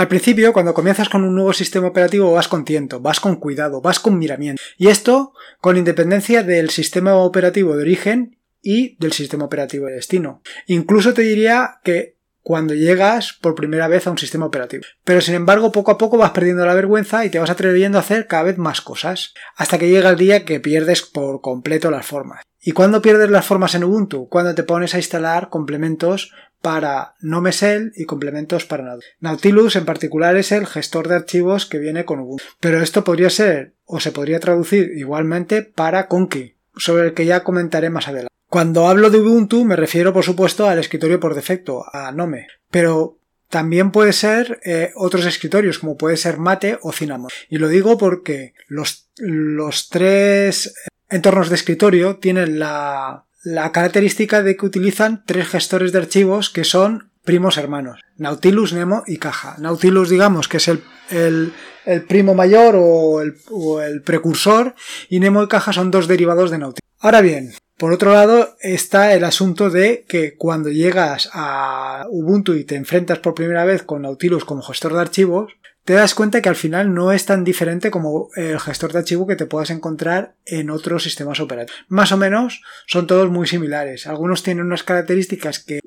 [0.00, 3.82] Al principio, cuando comienzas con un nuevo sistema operativo, vas con tiento, vas con cuidado,
[3.82, 4.62] vas con miramiento.
[4.78, 10.40] Y esto con independencia del sistema operativo de origen y del sistema operativo de destino.
[10.64, 14.84] Incluso te diría que cuando llegas por primera vez a un sistema operativo.
[15.04, 18.00] Pero sin embargo, poco a poco vas perdiendo la vergüenza y te vas atreviendo a
[18.00, 22.06] hacer cada vez más cosas, hasta que llega el día que pierdes por completo las
[22.06, 22.42] formas.
[22.62, 24.30] ¿Y cuándo pierdes las formas en Ubuntu?
[24.30, 29.14] Cuando te pones a instalar complementos para NoMesel y complementos para Nautilus.
[29.20, 32.44] Nautilus en particular es el gestor de archivos que viene con Ubuntu.
[32.60, 37.42] Pero esto podría ser o se podría traducir igualmente para Conky, sobre el que ya
[37.42, 38.30] comentaré más adelante.
[38.48, 43.18] Cuando hablo de Ubuntu me refiero por supuesto al escritorio por defecto, a Nome, pero
[43.48, 47.30] también puede ser eh, otros escritorios como puede ser Mate o Cinnamon.
[47.48, 50.74] Y lo digo porque los, los tres
[51.08, 56.64] entornos de escritorio tienen la, la característica de que utilizan tres gestores de archivos que
[56.64, 59.56] son primos hermanos, Nautilus, Nemo y Caja.
[59.58, 64.74] Nautilus digamos que es el, el, primo mayor o el, o el precursor
[65.08, 66.80] y Nemo y Caja son dos derivados de Nautilus.
[66.98, 72.64] Ahora bien, por otro lado está el asunto de que cuando llegas a Ubuntu y
[72.64, 75.52] te enfrentas por primera vez con Nautilus como gestor de archivos,
[75.84, 79.26] te das cuenta que al final no es tan diferente como el gestor de archivo
[79.26, 81.84] que te puedas encontrar en otros sistemas operativos.
[81.88, 84.06] Más o menos son todos muy similares.
[84.06, 85.80] Algunos tienen unas características que,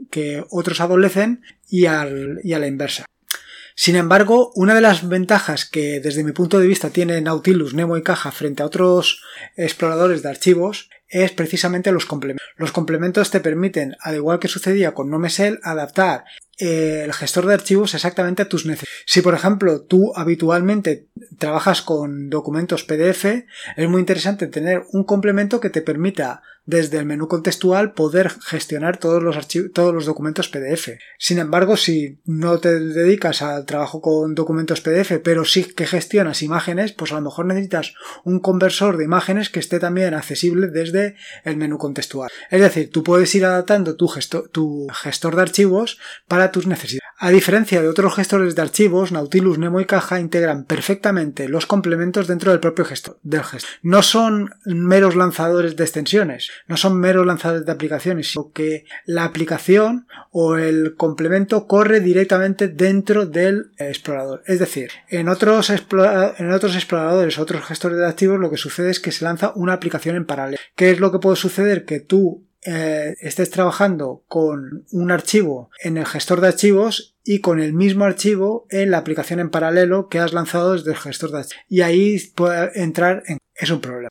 [0.50, 2.06] otros adolecen y, y a
[2.60, 3.06] la inversa.
[3.76, 7.98] Sin embargo, una de las ventajas que desde mi punto de vista tiene Nautilus, Nemo
[7.98, 9.24] y Caja frente a otros
[9.56, 12.46] exploradores de archivos es precisamente los complementos.
[12.56, 16.26] Los complementos te permiten, al igual que sucedía con NoMesel, adaptar
[16.58, 19.04] el gestor de archivos exactamente a tus necesidades.
[19.06, 23.26] Si por ejemplo tú habitualmente trabajas con documentos PDF,
[23.76, 28.98] es muy interesante tener un complemento que te permita desde el menú contextual poder gestionar
[28.98, 30.92] todos los archivos, todos los documentos PDF.
[31.18, 36.42] Sin embargo, si no te dedicas al trabajo con documentos PDF, pero sí que gestionas
[36.42, 37.94] imágenes, pues a lo mejor necesitas
[38.24, 42.30] un conversor de imágenes que esté también accesible desde el menú contextual.
[42.50, 44.10] Es decir, tú puedes ir adaptando tu,
[44.52, 47.04] tu gestor de archivos para tus necesidades.
[47.18, 52.28] A diferencia de otros gestores de archivos, Nautilus, Nemo y Caja integran perfectamente los complementos
[52.28, 53.18] dentro del propio gestor.
[53.24, 53.70] Del gestor.
[53.82, 59.24] No son meros lanzadores de extensiones, no son meros lanzadores de aplicaciones, sino que la
[59.24, 64.44] aplicación o el complemento corre directamente dentro del explorador.
[64.46, 69.00] Es decir, en otros, en otros exploradores, otros gestores de archivos, lo que sucede es
[69.00, 70.58] que se lanza una aplicación en paralelo.
[70.76, 71.86] ¿Qué es lo que puede suceder?
[71.86, 77.60] Que tú eh, estés trabajando con un archivo en el gestor de archivos y con
[77.60, 81.40] el mismo archivo en la aplicación en paralelo que has lanzado desde el gestor de
[81.40, 81.64] archivos.
[81.70, 83.38] Y ahí puede entrar en...
[83.56, 84.10] es un problema.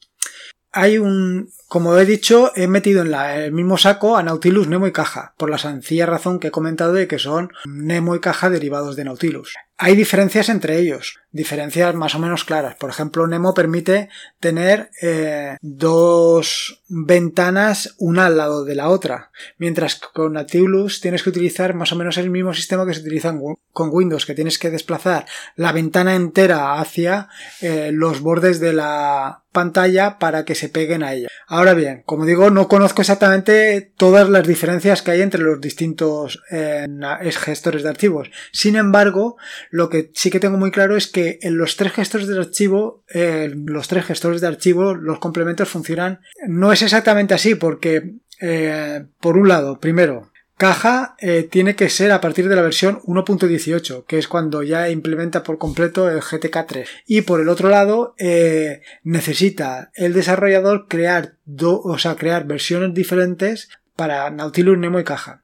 [0.71, 4.93] Hay un, como he dicho, he metido en el mismo saco a Nautilus, Nemo y
[4.93, 8.95] Caja, por la sencilla razón que he comentado de que son Nemo y Caja derivados
[8.95, 9.55] de Nautilus.
[9.79, 12.77] Hay diferencias entre ellos, diferencias más o menos claras.
[12.77, 19.95] Por ejemplo, Nemo permite tener eh, dos ventanas una al lado de la otra, mientras
[19.95, 23.35] que con Nautilus tienes que utilizar más o menos el mismo sistema que se utiliza
[23.73, 25.25] con Windows, que tienes que desplazar
[25.57, 27.29] la ventana entera hacia
[27.63, 31.29] eh, los bordes de la pantalla para que se peguen a ella.
[31.75, 36.87] Bien, como digo, no conozco exactamente todas las diferencias que hay entre los distintos eh,
[37.31, 38.31] gestores de archivos.
[38.53, 39.37] Sin embargo,
[39.71, 43.05] lo que sí que tengo muy claro es que en los tres gestores de archivo,
[43.15, 46.21] eh, los tres gestores de archivo, los complementos funcionan.
[46.49, 52.13] No es exactamente así porque, eh, por un lado, primero, Caja eh, tiene que ser
[52.13, 56.87] a partir de la versión 1.18, que es cuando ya implementa por completo el GTK3.
[57.07, 61.37] Y por el otro lado, eh, necesita el desarrollador crear,
[61.67, 65.43] o sea, crear versiones diferentes para Nautilus, Nemo y Caja.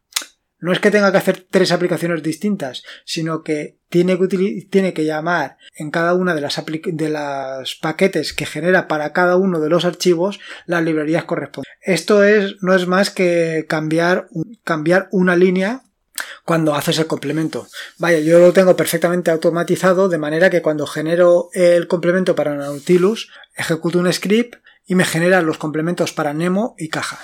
[0.60, 4.18] No es que tenga que hacer tres aplicaciones distintas, sino que tiene
[4.92, 7.08] que, llamar en cada una de las, de
[7.80, 11.78] paquetes que genera para cada uno de los archivos las librerías correspondientes.
[11.80, 14.28] Esto es, no es más que cambiar,
[14.64, 15.82] cambiar una línea
[16.44, 17.68] cuando haces el complemento.
[17.98, 23.30] Vaya, yo lo tengo perfectamente automatizado de manera que cuando genero el complemento para Nautilus,
[23.54, 24.56] ejecuto un script
[24.86, 27.20] y me genera los complementos para Nemo y caja.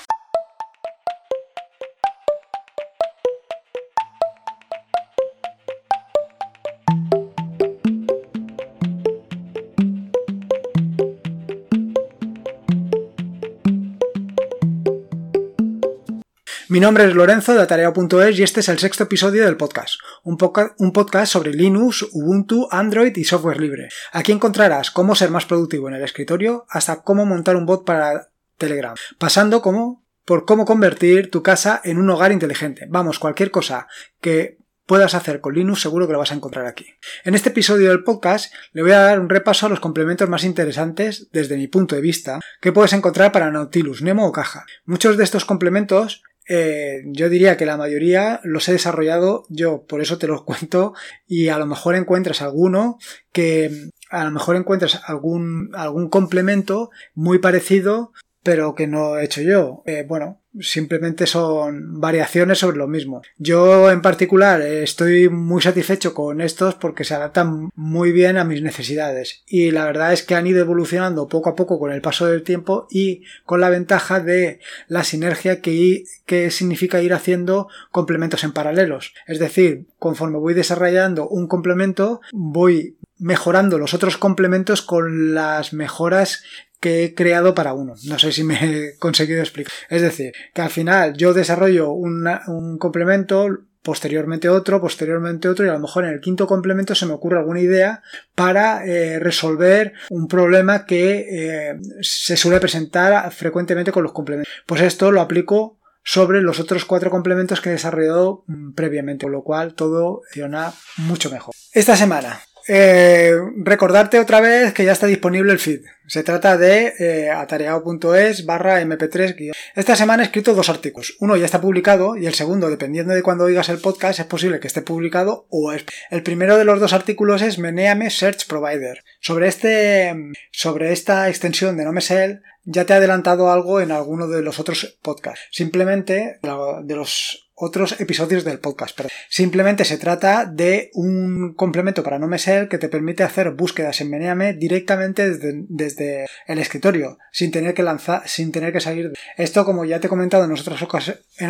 [16.74, 19.94] Mi nombre es Lorenzo de Atareo.es y este es el sexto episodio del podcast,
[20.24, 23.90] un, podcast sobre Linux, Ubuntu, Android y software libre.
[24.10, 28.32] Aquí encontrarás cómo ser más productivo en el escritorio hasta cómo montar un bot para
[28.58, 32.88] Telegram, pasando como por cómo convertir tu casa en un hogar inteligente.
[32.90, 33.86] Vamos, cualquier cosa
[34.20, 36.86] que puedas hacer con Linux seguro que lo vas a encontrar aquí.
[37.22, 40.42] En este episodio del podcast le voy a dar un repaso a los complementos más
[40.42, 44.66] interesantes desde mi punto de vista que puedes encontrar para Nautilus, Nemo o Caja.
[44.84, 50.00] Muchos de estos complementos eh, yo diría que la mayoría los he desarrollado yo, por
[50.00, 50.94] eso te los cuento
[51.26, 52.98] y a lo mejor encuentras alguno
[53.32, 58.12] que a lo mejor encuentras algún, algún complemento muy parecido
[58.44, 59.82] pero que no he hecho yo.
[59.86, 63.22] Eh, bueno, simplemente son variaciones sobre lo mismo.
[63.38, 68.62] Yo en particular estoy muy satisfecho con estos porque se adaptan muy bien a mis
[68.62, 72.26] necesidades y la verdad es que han ido evolucionando poco a poco con el paso
[72.26, 78.44] del tiempo y con la ventaja de la sinergia que, que significa ir haciendo complementos
[78.44, 79.14] en paralelos.
[79.26, 86.42] Es decir, conforme voy desarrollando un complemento voy mejorando los otros complementos con las mejoras
[86.84, 87.94] que he creado para uno.
[88.04, 89.72] No sé si me he conseguido explicar.
[89.88, 93.48] Es decir, que al final yo desarrollo un complemento,
[93.82, 97.38] posteriormente otro, posteriormente otro y a lo mejor en el quinto complemento se me ocurre
[97.38, 98.02] alguna idea
[98.34, 104.52] para eh, resolver un problema que eh, se suele presentar frecuentemente con los complementos.
[104.66, 109.32] Pues esto lo aplico sobre los otros cuatro complementos que he desarrollado mm, previamente, con
[109.32, 111.54] lo cual todo funciona mucho mejor.
[111.72, 115.82] Esta semana eh, recordarte otra vez que ya está disponible el feed.
[116.06, 121.16] Se trata de eh, atareado.es barra mp3 Esta semana he escrito dos artículos.
[121.20, 124.60] Uno ya está publicado y el segundo, dependiendo de cuando oigas el podcast, es posible
[124.60, 125.84] que esté publicado o es...
[126.10, 129.02] El primero de los dos artículos es Meneame Search Provider.
[129.20, 130.14] Sobre este,
[130.52, 134.98] sobre esta extensión de NoMesel ya te he adelantado algo en alguno de los otros
[135.02, 135.46] podcasts.
[135.50, 138.96] Simplemente de los otros episodios del podcast.
[138.96, 144.00] Pero simplemente se trata de un complemento para no ser que te permite hacer búsquedas
[144.00, 149.12] en Meneame directamente desde, el escritorio, sin tener que lanzar, sin tener que salir.
[149.36, 150.52] Esto, como ya te he comentado en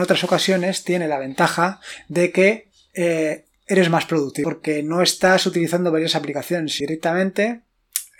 [0.01, 5.91] otras, ocasiones, tiene la ventaja de que eh, eres más productivo, porque no estás utilizando
[5.91, 7.63] varias aplicaciones directamente.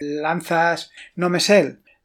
[0.01, 1.31] Lanzas no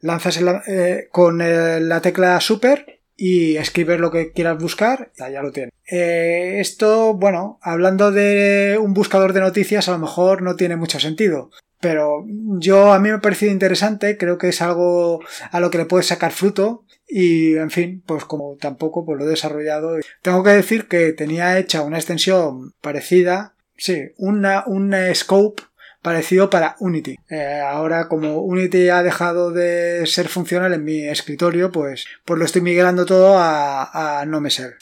[0.00, 5.52] lanzas eh, con eh, la tecla super y escribes lo que quieras buscar, ya lo
[5.52, 5.74] tienes.
[5.86, 10.98] Eh, esto, bueno, hablando de un buscador de noticias, a lo mejor no tiene mucho
[10.98, 11.50] sentido.
[11.80, 15.20] Pero yo a mí me ha parecido interesante, creo que es algo
[15.50, 19.26] a lo que le puedes sacar fruto y en fin, pues como tampoco pues lo
[19.26, 19.98] he desarrollado.
[20.22, 25.62] Tengo que decir que tenía hecha una extensión parecida, sí, una, un scope
[26.02, 27.16] parecido para Unity.
[27.28, 32.44] Eh, ahora como Unity ha dejado de ser funcional en mi escritorio, pues, pues lo
[32.44, 34.76] estoy migrando todo a, a no me ser.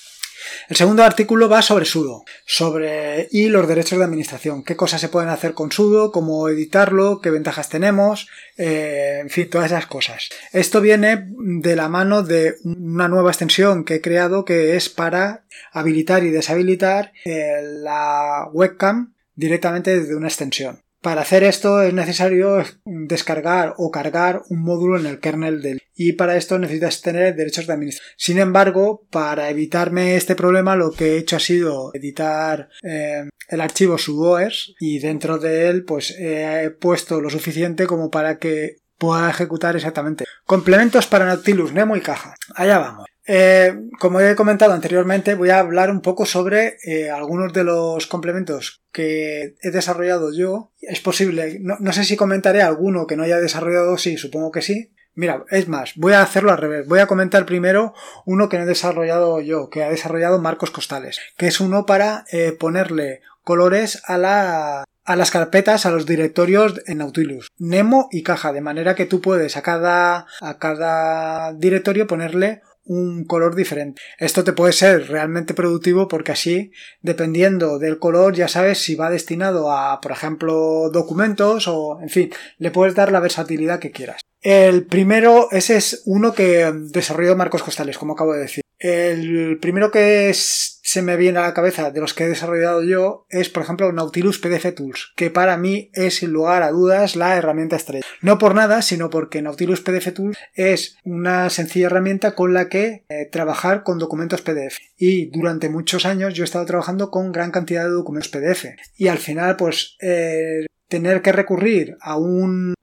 [0.68, 5.08] El segundo artículo va sobre sudo, sobre y los derechos de administración, qué cosas se
[5.08, 10.28] pueden hacer con sudo, cómo editarlo, qué ventajas tenemos, eh, en fin, todas esas cosas.
[10.52, 15.44] Esto viene de la mano de una nueva extensión que he creado que es para
[15.72, 20.82] habilitar y deshabilitar eh, la webcam directamente desde una extensión.
[21.08, 26.12] Para hacer esto es necesario descargar o cargar un módulo en el kernel del y
[26.12, 28.14] para esto necesitas tener derechos de administración.
[28.18, 33.60] Sin embargo, para evitarme este problema lo que he hecho ha sido editar eh, el
[33.62, 39.30] archivo sudoers y dentro de él pues he puesto lo suficiente como para que pueda
[39.30, 40.26] ejecutar exactamente.
[40.44, 42.34] Complementos para Nautilus, Nemo y caja.
[42.54, 43.06] Allá vamos.
[43.30, 48.06] Eh, como he comentado anteriormente, voy a hablar un poco sobre eh, algunos de los
[48.06, 50.72] complementos que he desarrollado yo.
[50.80, 54.92] Es posible, no, sé si comentaré alguno que no haya desarrollado, sí, supongo que sí.
[55.14, 56.88] Mira, es más, voy a hacerlo al revés.
[56.88, 57.92] Voy a comentar primero
[58.24, 62.24] uno que no he desarrollado yo, que ha desarrollado Marcos Costales, que es uno para
[62.32, 68.22] eh, ponerle colores a la, a las carpetas, a los directorios en Nautilus, Nemo y
[68.22, 74.02] caja, de manera que tú puedes a cada, a cada directorio ponerle un color diferente.
[74.18, 79.10] Esto te puede ser realmente productivo porque así, dependiendo del color, ya sabes si va
[79.10, 84.20] destinado a, por ejemplo, documentos o, en fin, le puedes dar la versatilidad que quieras.
[84.40, 88.62] El primero, ese es uno que desarrolló Marcos Costales, como acabo de decir.
[88.78, 93.26] El primero que se me viene a la cabeza de los que he desarrollado yo
[93.28, 97.36] es, por ejemplo, Nautilus PDF Tools, que para mí es sin lugar a dudas la
[97.36, 98.06] herramienta estrella.
[98.22, 103.04] No por nada, sino porque Nautilus PDF Tools es una sencilla herramienta con la que
[103.08, 104.78] eh, trabajar con documentos PDF.
[104.96, 108.66] Y durante muchos años yo he estado trabajando con gran cantidad de documentos PDF.
[108.96, 112.74] Y al final, pues, eh, tener que recurrir a un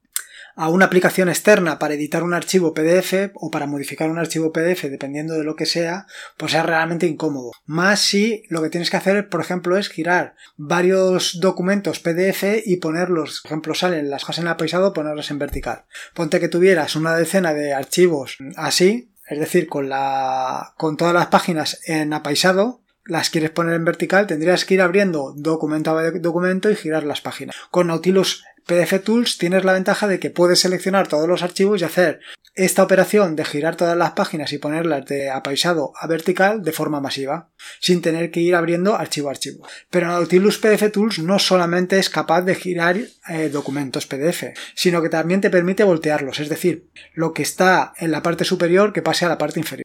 [0.55, 4.83] a una aplicación externa para editar un archivo PDF o para modificar un archivo PDF
[4.83, 6.07] dependiendo de lo que sea,
[6.37, 7.51] pues es realmente incómodo.
[7.65, 12.77] Más si lo que tienes que hacer, por ejemplo, es girar varios documentos PDF y
[12.77, 15.85] ponerlos, por ejemplo, salen las hojas en apaisado, ponerlos en vertical.
[16.13, 21.27] Ponte que tuvieras una decena de archivos así, es decir, con la, con todas las
[21.27, 26.71] páginas en apaisado, las quieres poner en vertical, tendrías que ir abriendo documento a documento
[26.71, 27.55] y girar las páginas.
[27.69, 31.83] Con Nautilus PDF Tools tienes la ventaja de que puedes seleccionar todos los archivos y
[31.83, 32.19] hacer
[32.55, 37.01] esta operación de girar todas las páginas y ponerlas de apaisado a vertical de forma
[37.01, 39.67] masiva, sin tener que ir abriendo archivo a archivo.
[39.89, 45.09] Pero Nautilus PDF Tools no solamente es capaz de girar eh, documentos PDF, sino que
[45.09, 49.25] también te permite voltearlos, es decir, lo que está en la parte superior que pase
[49.25, 49.84] a la parte inferior.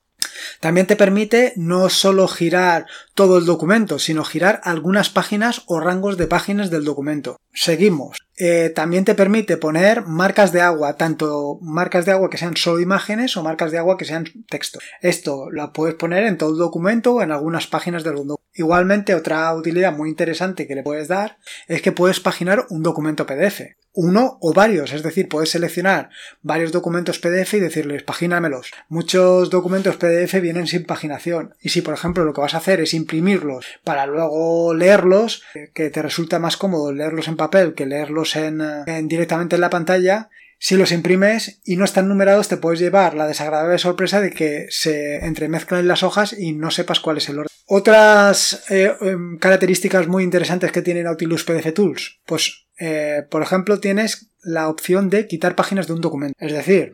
[0.61, 6.19] También te permite no solo girar todo el documento, sino girar algunas páginas o rangos
[6.19, 7.41] de páginas del documento.
[7.55, 8.19] Seguimos.
[8.37, 12.81] Eh, también te permite poner marcas de agua, tanto marcas de agua que sean solo
[12.81, 14.79] imágenes o marcas de agua que sean texto.
[15.01, 18.40] Esto lo puedes poner en todo el documento o en algunas páginas del documento.
[18.55, 21.39] Igualmente, otra utilidad muy interesante que le puedes dar
[21.69, 26.11] es que puedes paginar un documento PDF uno o varios, es decir, puedes seleccionar
[26.43, 28.71] varios documentos PDF y decirles pagínamelos.
[28.89, 32.81] Muchos documentos PDF vienen sin paginación y si por ejemplo lo que vas a hacer
[32.81, 37.87] es imprimirlos para luego leerlos, eh, que te resulta más cómodo leerlos en papel que
[37.87, 40.31] leerlos en, eh, en directamente en la pantalla,
[40.63, 44.67] si los imprimes y no están numerados, te puedes llevar la desagradable sorpresa de que
[44.69, 47.51] se entremezclan las hojas y no sepas cuál es el orden.
[47.65, 53.81] Otras eh, em, características muy interesantes que tiene Nautilus PDF Tools, pues eh, por ejemplo
[53.81, 56.37] tienes la opción de quitar páginas de un documento.
[56.39, 56.93] Es decir,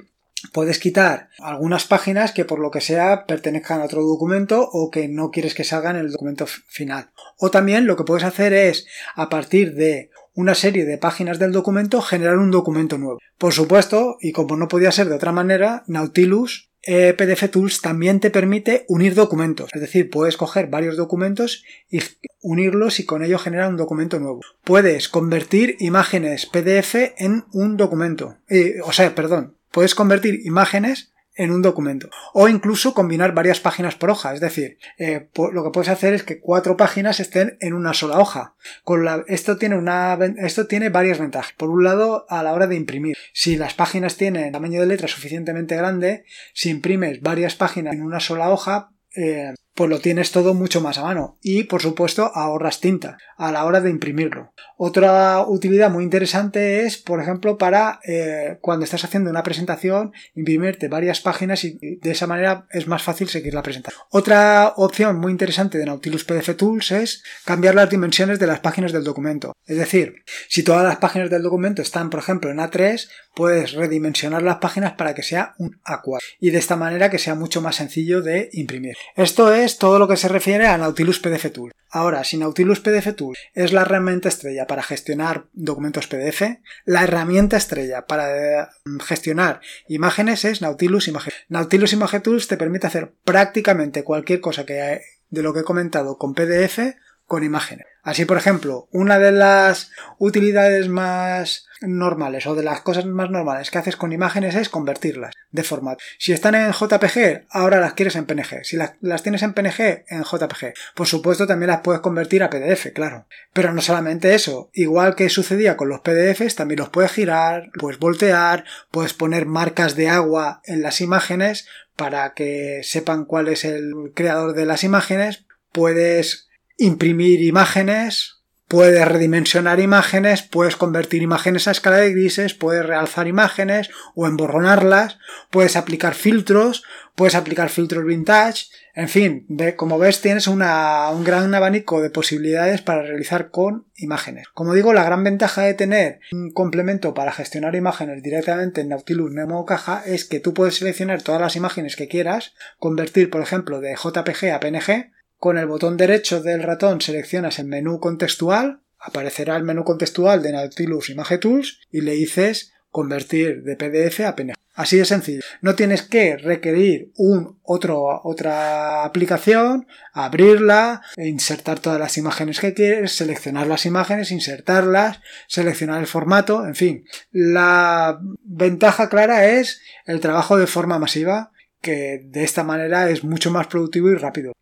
[0.52, 5.08] puedes quitar algunas páginas que por lo que sea pertenezcan a otro documento o que
[5.08, 7.10] no quieres que salgan en el documento final.
[7.36, 11.50] O también lo que puedes hacer es, a partir de una serie de páginas del
[11.50, 13.18] documento, generar un documento nuevo.
[13.38, 18.20] Por supuesto, y como no podía ser de otra manera, Nautilus eh, PDF Tools también
[18.20, 19.70] te permite unir documentos.
[19.72, 22.00] Es decir, puedes coger varios documentos y
[22.42, 24.40] unirlos y con ello generar un documento nuevo.
[24.62, 28.36] Puedes convertir imágenes PDF en un documento.
[28.48, 32.08] Eh, o sea, perdón, puedes convertir imágenes en un documento.
[32.32, 34.34] O incluso combinar varias páginas por hoja.
[34.34, 38.18] Es decir, eh, lo que puedes hacer es que cuatro páginas estén en una sola
[38.18, 38.54] hoja.
[38.82, 41.52] Con esto, tiene una, esto tiene varias ventajas.
[41.56, 43.16] Por un lado, a la hora de imprimir.
[43.32, 46.24] Si las páginas tienen tamaño de letra suficientemente grande,
[46.54, 50.98] si imprimes varias páginas en una sola hoja, eh, pues lo tienes todo mucho más
[50.98, 54.52] a mano y por supuesto ahorras tinta a la hora de imprimirlo.
[54.78, 60.88] Otra utilidad muy interesante es, por ejemplo, para eh, cuando estás haciendo una presentación, imprimirte
[60.88, 64.02] varias páginas y de esa manera es más fácil seguir la presentación.
[64.10, 68.92] Otra opción muy interesante de Nautilus PDF Tools es cambiar las dimensiones de las páginas
[68.92, 69.52] del documento.
[69.66, 74.42] Es decir, si todas las páginas del documento están, por ejemplo, en A3, puedes redimensionar
[74.42, 77.76] las páginas para que sea un A4 y de esta manera que sea mucho más
[77.76, 78.96] sencillo de imprimir.
[79.14, 81.72] Esto es todo lo que se refiere a Nautilus PDF Tool.
[81.90, 86.42] Ahora, si Nautilus PDF Tool es la herramienta estrella para gestionar documentos PDF,
[86.84, 88.66] la herramienta estrella para eh,
[89.04, 91.32] gestionar imágenes es Nautilus Image.
[91.48, 96.18] Nautilus Image Tools te permite hacer prácticamente cualquier cosa que de lo que he comentado
[96.18, 96.78] con PDF
[97.26, 97.86] con imágenes.
[98.02, 103.70] Así, por ejemplo, una de las utilidades más normales o de las cosas más normales
[103.70, 106.02] que haces con imágenes es convertirlas de formato.
[106.18, 108.64] Si están en JPG, ahora las quieres en PNG.
[108.64, 110.72] Si las, tienes en PNG, en JPG.
[110.94, 113.26] Por supuesto, también las puedes convertir a PDF, claro.
[113.52, 114.70] Pero no solamente eso.
[114.72, 119.96] Igual que sucedía con los PDFs, también los puedes girar, puedes voltear, puedes poner marcas
[119.96, 121.66] de agua en las imágenes
[121.96, 125.44] para que sepan cuál es el creador de las imágenes.
[125.72, 126.45] Puedes
[126.76, 128.36] imprimir imágenes,
[128.68, 135.18] puedes redimensionar imágenes, puedes convertir imágenes a escala de grises, puedes realzar imágenes o emborronarlas,
[135.50, 136.82] puedes aplicar filtros,
[137.14, 143.02] puedes aplicar filtros vintage, en fin, como ves tienes un gran abanico de posibilidades para
[143.02, 144.48] realizar con imágenes.
[144.54, 149.32] Como digo, la gran ventaja de tener un complemento para gestionar imágenes directamente en Nautilus
[149.32, 153.80] Nemo Caja es que tú puedes seleccionar todas las imágenes que quieras, convertir por ejemplo
[153.80, 159.56] de JPG a PNG, con el botón derecho del ratón seleccionas el menú contextual, aparecerá
[159.56, 164.54] el menú contextual de Nautilus Image Tools y le dices convertir de PDF a PNG.
[164.76, 165.40] Así de sencillo.
[165.62, 173.12] No tienes que requerir un otro, otra aplicación, abrirla, insertar todas las imágenes que quieres,
[173.12, 177.04] seleccionar las imágenes, insertarlas, seleccionar el formato, en fin.
[177.32, 183.50] La ventaja clara es el trabajo de forma masiva, que de esta manera es mucho
[183.50, 184.52] más productivo y rápido.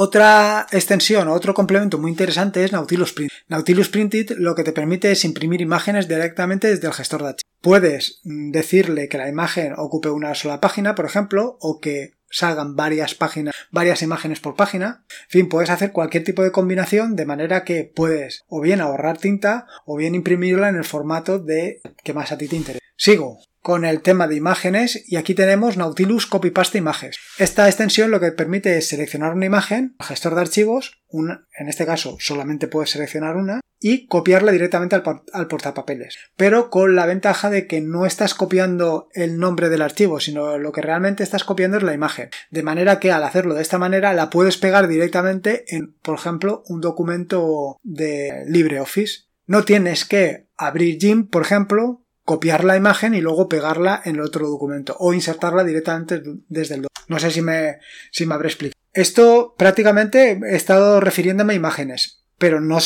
[0.00, 3.32] Otra extensión o otro complemento muy interesante es Nautilus Print.
[3.48, 7.52] Nautilus Printed lo que te permite es imprimir imágenes directamente desde el gestor de archivos.
[7.60, 12.76] Puedes mm, decirle que la imagen ocupe una sola página, por ejemplo, o que salgan
[12.76, 15.04] varias páginas, varias imágenes por página.
[15.24, 19.18] En fin, puedes hacer cualquier tipo de combinación de manera que puedes o bien ahorrar
[19.18, 22.84] tinta o bien imprimirla en el formato de que más a ti te interese.
[22.96, 27.18] Sigo con el tema de imágenes y aquí tenemos Nautilus Copy Paste Images.
[27.38, 32.16] Esta extensión lo que permite es seleccionar una imagen, gestor de archivos, en este caso
[32.20, 36.18] solamente puedes seleccionar una, y copiarla directamente al, al, portapapeles.
[36.36, 40.72] Pero con la ventaja de que no estás copiando el nombre del archivo, sino lo
[40.72, 42.30] que realmente estás copiando es la imagen.
[42.50, 46.62] De manera que al hacerlo de esta manera la puedes pegar directamente en, por ejemplo,
[46.66, 49.28] un documento de LibreOffice.
[49.46, 54.20] No tienes que abrir GIMP, por ejemplo, copiar la imagen y luego pegarla en el
[54.20, 57.08] otro documento o insertarla directamente desde el documento.
[57.08, 57.78] No sé si me,
[58.12, 58.78] si me habré explicado.
[58.92, 62.80] Esto prácticamente he estado refiriéndome a imágenes, pero no,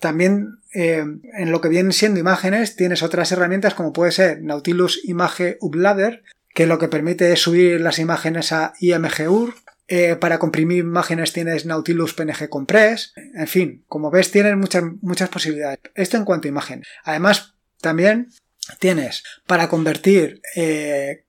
[0.00, 1.04] también eh,
[1.38, 6.24] en lo que vienen siendo imágenes tienes otras herramientas como puede ser Nautilus Image Uploader,
[6.52, 9.54] que lo que permite es subir las imágenes a IMGUR.
[9.86, 13.12] Eh, para comprimir imágenes tienes Nautilus PNG Compress.
[13.14, 15.78] En fin, como ves, tienes muchas, muchas posibilidades.
[15.94, 16.82] Esto en cuanto a imagen.
[17.04, 18.28] Además, también
[18.78, 21.24] tienes para convertir eh,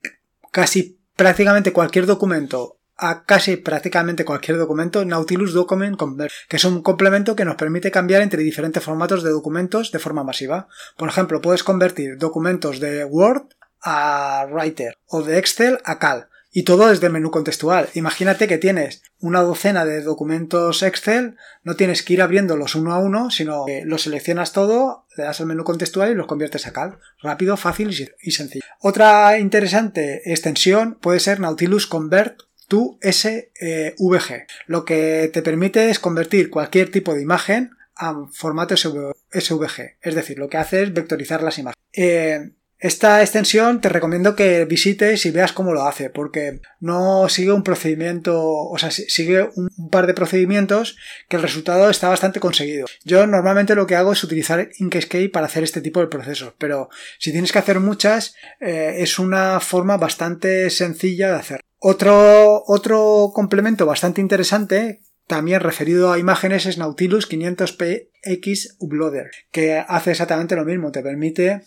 [0.52, 6.82] casi prácticamente cualquier documento a casi prácticamente cualquier documento Nautilus Document Convert, que es un
[6.84, 10.68] complemento que nos permite cambiar entre diferentes formatos de documentos de forma masiva.
[10.96, 13.48] Por ejemplo, puedes convertir documentos de Word
[13.82, 17.90] a Writer o de Excel a Cal y todo desde el menú contextual.
[17.96, 23.00] Imagínate que tienes una docena de documentos Excel, no tienes que ir abriéndolos uno a
[23.00, 26.72] uno, sino que los seleccionas todo, le das al menú contextual y los conviertes a
[26.72, 27.00] Cal.
[27.22, 27.90] Rápido, fácil
[28.22, 28.64] y sencillo.
[28.80, 34.48] Otra interesante extensión puede ser Nautilus Convert to SVG.
[34.68, 39.98] Lo que te permite es convertir cualquier tipo de imagen a formato SVG.
[40.02, 41.84] Es decir, lo que hace es vectorizar las imágenes.
[41.94, 42.52] Eh,
[42.84, 47.64] esta extensión te recomiendo que visites y veas cómo lo hace, porque no sigue un
[47.64, 50.98] procedimiento, o sea, sigue un, par de procedimientos
[51.30, 52.86] que el resultado está bastante conseguido.
[53.06, 56.90] Yo normalmente lo que hago es utilizar Inkscape para hacer este tipo de procesos, pero
[57.20, 61.62] si tienes que hacer muchas, eh, es una forma bastante sencilla de hacer.
[61.80, 70.12] Otro, otro complemento bastante interesante también referido a imágenes es Nautilus 500px Uploader, que hace
[70.12, 71.62] exactamente lo mismo, te permite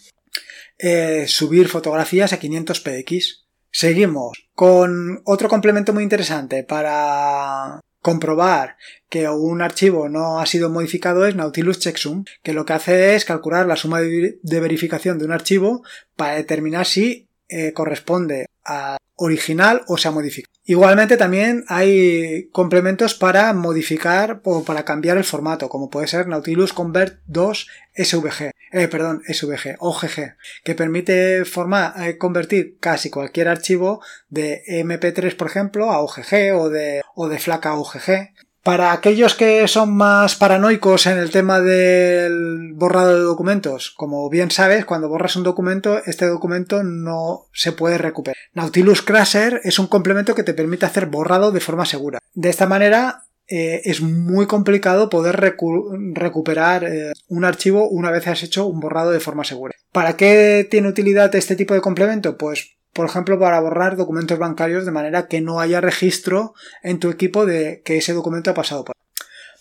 [0.78, 3.46] eh, subir fotografías a 500 px.
[3.70, 8.76] Seguimos con otro complemento muy interesante para comprobar
[9.08, 13.24] que un archivo no ha sido modificado es Nautilus Checksum, que lo que hace es
[13.24, 15.82] calcular la suma de verificación de un archivo
[16.14, 20.55] para determinar si eh, corresponde a original o se ha modificado.
[20.68, 26.72] Igualmente también hay complementos para modificar o para cambiar el formato, como puede ser Nautilus
[26.72, 34.02] Convert 2 SVG, eh, perdón, SVG, OGG, que permite formar, eh, convertir casi cualquier archivo
[34.28, 38.32] de MP3, por ejemplo, a OGG o de, o de FLAC a OGG.
[38.66, 44.50] Para aquellos que son más paranoicos en el tema del borrado de documentos, como bien
[44.50, 48.36] sabes, cuando borras un documento, este documento no se puede recuperar.
[48.54, 52.18] Nautilus Crasher es un complemento que te permite hacer borrado de forma segura.
[52.34, 58.42] De esta manera, eh, es muy complicado poder recuperar eh, un archivo una vez has
[58.42, 59.76] hecho un borrado de forma segura.
[59.92, 62.36] ¿Para qué tiene utilidad este tipo de complemento?
[62.36, 67.10] Pues por ejemplo, para borrar documentos bancarios de manera que no haya registro en tu
[67.10, 68.96] equipo de que ese documento ha pasado por.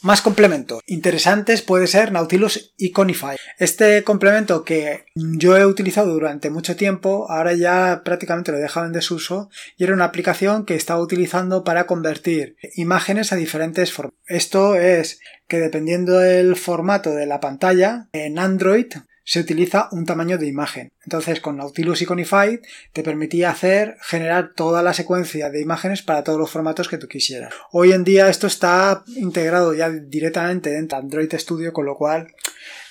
[0.01, 3.37] Más complementos interesantes puede ser Nautilus Iconify.
[3.57, 8.85] Este complemento que yo he utilizado durante mucho tiempo, ahora ya prácticamente lo he dejado
[8.85, 14.19] en desuso, y era una aplicación que estaba utilizando para convertir imágenes a diferentes formatos.
[14.27, 18.93] Esto es que dependiendo del formato de la pantalla, en Android
[19.25, 20.93] se utiliza un tamaño de imagen.
[21.03, 22.61] Entonces con Nautilus Iconify
[22.93, 27.07] te permitía hacer, generar toda la secuencia de imágenes para todos los formatos que tú
[27.07, 27.53] quisieras.
[27.71, 32.27] Hoy en día esto está integrado ya directamente dentro de Android Studio, con lo cual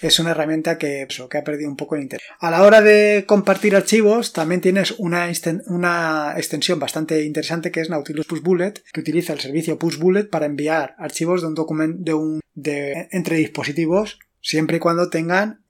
[0.01, 2.27] es una herramienta que, que ha perdido un poco el interés.
[2.39, 5.31] A la hora de compartir archivos, también tienes una,
[6.37, 10.47] extensión bastante interesante que es Nautilus Push Bullet, que utiliza el servicio Push Bullet para
[10.47, 15.65] enviar archivos de un documento de un de entre dispositivos siempre y cuando tengan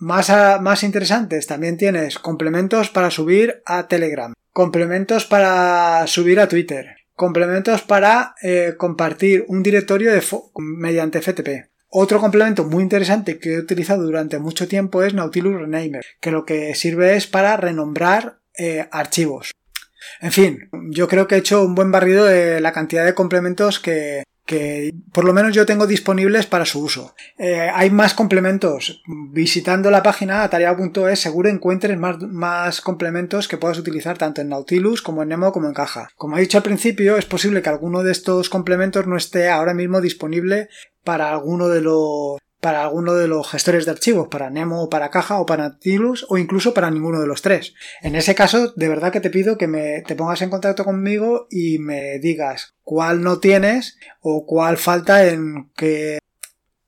[0.00, 6.96] más, más interesantes, también tienes complementos para subir a Telegram, complementos para subir a Twitter,
[7.14, 10.22] complementos para eh, compartir un directorio de
[10.56, 11.70] mediante FTP.
[11.88, 16.44] Otro complemento muy interesante que he utilizado durante mucho tiempo es Nautilus Renamer, que lo
[16.44, 19.52] que sirve es para renombrar eh, archivos.
[20.20, 23.80] En fin, yo creo que he hecho un buen barrido de la cantidad de complementos
[23.80, 27.14] que, que por lo menos yo tengo disponibles para su uso.
[27.38, 29.00] Eh, hay más complementos.
[29.06, 35.02] Visitando la página atareado.es seguro encuentres más, más, complementos que puedas utilizar tanto en Nautilus
[35.02, 36.10] como en Nemo como en Caja.
[36.16, 39.72] Como he dicho al principio, es posible que alguno de estos complementos no esté ahora
[39.72, 40.68] mismo disponible
[41.04, 45.40] para alguno de los para alguno de los gestores de archivos, para Nemo, para Caja
[45.40, 47.74] o para Nautilus o incluso para ninguno de los tres.
[48.02, 51.46] En ese caso, de verdad que te pido que me, te pongas en contacto conmigo
[51.50, 56.18] y me digas cuál no tienes o cuál falta en que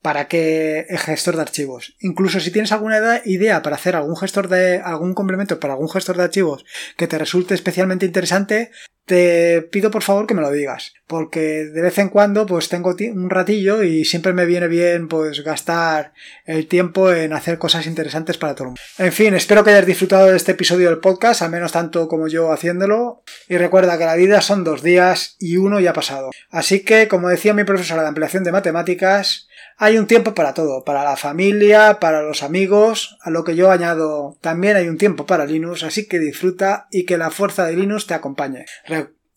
[0.02, 1.96] para qué gestor de archivos.
[2.00, 6.16] Incluso si tienes alguna idea para hacer algún gestor de algún complemento para algún gestor
[6.16, 6.64] de archivos
[6.96, 8.72] que te resulte especialmente interesante,
[9.04, 12.94] te pido por favor que me lo digas, porque de vez en cuando pues tengo
[13.12, 16.12] un ratillo y siempre me viene bien pues gastar
[16.44, 18.80] el tiempo en hacer cosas interesantes para todo el mundo.
[18.98, 22.28] En fin, espero que hayas disfrutado de este episodio del podcast, al menos tanto como
[22.28, 26.30] yo haciéndolo, y recuerda que la vida son dos días y uno ya ha pasado.
[26.50, 30.84] Así que, como decía mi profesora de ampliación de matemáticas, hay un tiempo para todo,
[30.84, 35.26] para la familia, para los amigos, a lo que yo añado también hay un tiempo
[35.26, 38.66] para Linux, así que disfruta y que la fuerza de Linux te acompañe.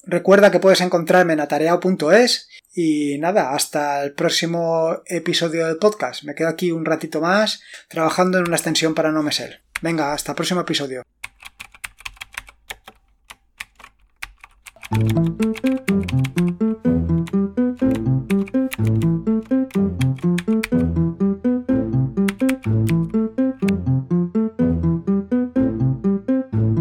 [0.03, 6.23] recuerda que puedes encontrarme en atareado.es y nada, hasta el próximo episodio del podcast.
[6.23, 9.61] Me quedo aquí un ratito más trabajando en una extensión para no me ser.
[9.81, 11.03] Venga, hasta el próximo episodio.